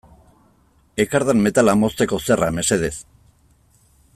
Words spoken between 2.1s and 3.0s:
zerra mesedez.